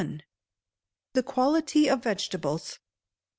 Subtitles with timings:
[1.13, 2.79] The Quality of Vegetables.